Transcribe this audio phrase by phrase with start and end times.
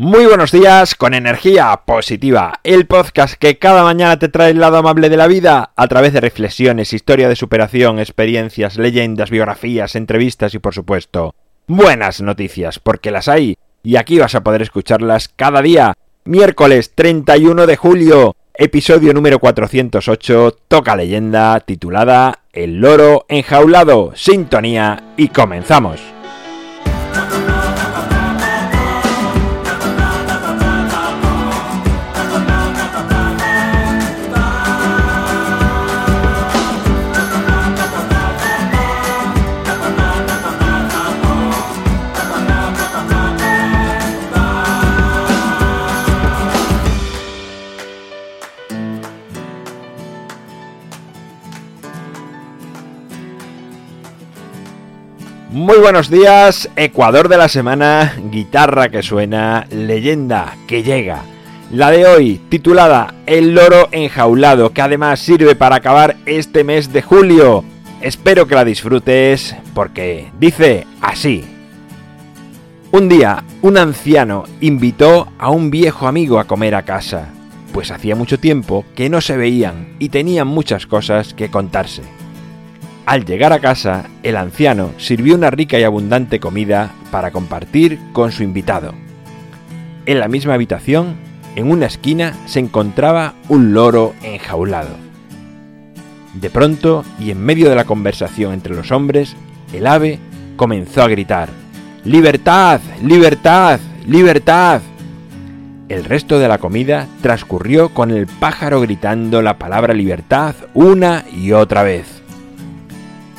[0.00, 4.76] Muy buenos días con energía positiva, el podcast que cada mañana te trae el lado
[4.76, 10.54] amable de la vida a través de reflexiones, historia de superación, experiencias, leyendas, biografías, entrevistas
[10.54, 11.34] y por supuesto
[11.66, 15.94] buenas noticias, porque las hay y aquí vas a poder escucharlas cada día.
[16.24, 25.26] Miércoles 31 de julio, episodio número 408, toca leyenda titulada El loro enjaulado, sintonía y
[25.26, 26.00] comenzamos.
[55.50, 61.22] Muy buenos días, Ecuador de la semana, guitarra que suena, leyenda que llega.
[61.72, 67.00] La de hoy, titulada El loro enjaulado, que además sirve para acabar este mes de
[67.00, 67.64] julio.
[68.02, 71.46] Espero que la disfrutes porque dice así.
[72.92, 77.30] Un día, un anciano invitó a un viejo amigo a comer a casa,
[77.72, 82.17] pues hacía mucho tiempo que no se veían y tenían muchas cosas que contarse.
[83.08, 88.32] Al llegar a casa, el anciano sirvió una rica y abundante comida para compartir con
[88.32, 88.92] su invitado.
[90.04, 91.16] En la misma habitación,
[91.56, 94.90] en una esquina, se encontraba un loro enjaulado.
[96.34, 99.34] De pronto, y en medio de la conversación entre los hombres,
[99.72, 100.18] el ave
[100.56, 101.48] comenzó a gritar,
[102.04, 102.82] ¡Libertad!
[103.02, 103.80] ¡Libertad!
[104.06, 104.82] ¡Libertad!
[105.88, 111.52] El resto de la comida transcurrió con el pájaro gritando la palabra libertad una y
[111.52, 112.17] otra vez.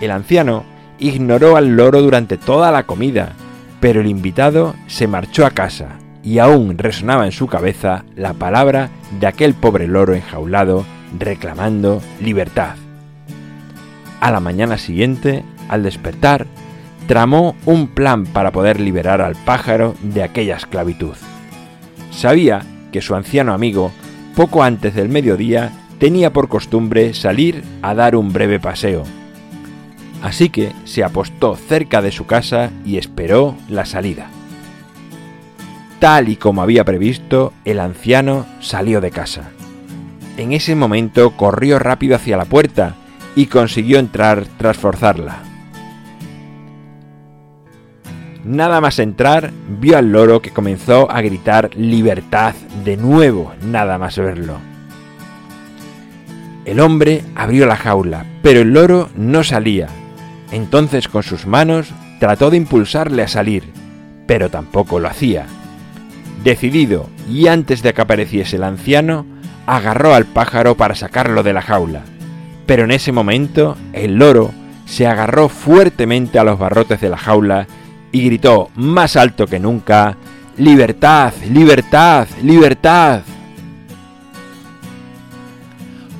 [0.00, 0.64] El anciano
[0.98, 3.32] ignoró al loro durante toda la comida,
[3.80, 8.90] pero el invitado se marchó a casa y aún resonaba en su cabeza la palabra
[9.18, 10.84] de aquel pobre loro enjaulado
[11.18, 12.76] reclamando libertad.
[14.20, 16.46] A la mañana siguiente, al despertar,
[17.06, 21.14] tramó un plan para poder liberar al pájaro de aquella esclavitud.
[22.10, 22.62] Sabía
[22.92, 23.92] que su anciano amigo,
[24.36, 29.04] poco antes del mediodía, tenía por costumbre salir a dar un breve paseo,
[30.22, 34.28] así que se apostó cerca de su casa y esperó la salida.
[35.98, 39.50] Tal y como había previsto, el anciano salió de casa.
[40.36, 42.94] En ese momento corrió rápido hacia la puerta
[43.36, 45.42] y consiguió entrar tras forzarla.
[48.44, 52.54] Nada más entrar, vio al loro que comenzó a gritar libertad
[52.84, 54.56] de nuevo, nada más verlo.
[56.64, 59.88] El hombre abrió la jaula, pero el loro no salía,
[60.52, 61.88] entonces con sus manos
[62.18, 63.64] trató de impulsarle a salir,
[64.26, 65.46] pero tampoco lo hacía.
[66.44, 69.26] Decidido, y antes de que apareciese el anciano,
[69.66, 72.02] agarró al pájaro para sacarlo de la jaula.
[72.66, 74.52] Pero en ese momento, el loro
[74.86, 77.66] se agarró fuertemente a los barrotes de la jaula
[78.12, 80.16] y gritó más alto que nunca,
[80.56, 81.32] ¡Libertad!
[81.50, 82.28] ¡Libertad!
[82.42, 83.22] ¡Libertad!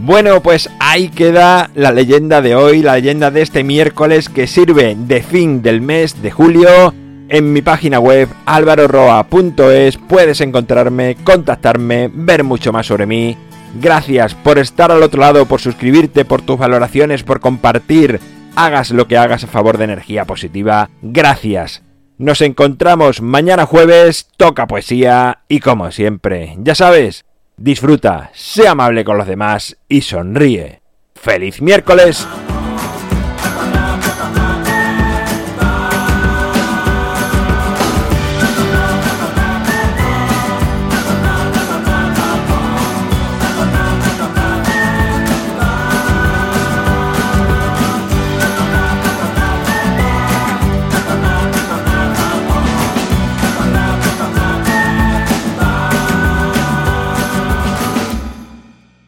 [0.00, 4.96] Bueno, pues ahí queda la leyenda de hoy, la leyenda de este miércoles que sirve
[4.96, 6.94] de fin del mes de julio.
[7.28, 13.36] En mi página web alvaroroa.es puedes encontrarme, contactarme, ver mucho más sobre mí.
[13.80, 18.20] Gracias por estar al otro lado, por suscribirte, por tus valoraciones, por compartir.
[18.54, 20.90] Hagas lo que hagas a favor de energía positiva.
[21.02, 21.82] Gracias.
[22.18, 27.24] Nos encontramos mañana jueves, toca poesía y como siempre, ya sabes,
[27.58, 30.80] Disfruta, sea amable con los demás y sonríe.
[31.16, 32.24] ¡Feliz miércoles!